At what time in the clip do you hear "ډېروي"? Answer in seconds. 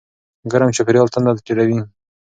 1.45-1.79